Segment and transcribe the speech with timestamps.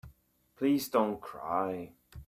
[0.55, 1.93] Please don't cry.